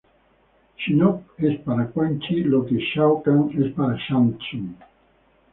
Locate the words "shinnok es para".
0.85-1.85